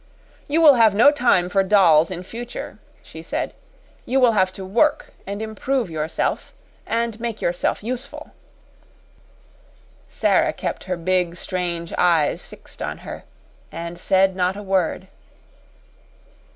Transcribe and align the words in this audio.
"You 0.47 0.61
will 0.61 0.73
have 0.73 0.95
no 0.95 1.11
time 1.11 1.47
for 1.47 1.61
dolls 1.61 2.09
in 2.09 2.23
future," 2.23 2.79
she 3.03 3.21
said. 3.21 3.53
"You 4.03 4.19
will 4.19 4.31
have 4.31 4.51
to 4.53 4.65
work 4.65 5.13
and 5.27 5.43
improve 5.43 5.91
yourself 5.91 6.53
and 6.87 7.19
make 7.19 7.39
yourself 7.39 7.83
useful." 7.83 8.31
Sara 10.07 10.53
kept 10.53 10.85
her 10.85 10.97
big, 10.97 11.35
strange 11.35 11.93
eyes 11.99 12.47
fixed 12.47 12.81
on 12.81 13.05
her, 13.05 13.25
and 13.71 13.99
said 13.99 14.35
not 14.35 14.57
a 14.57 14.63
word. 14.63 15.07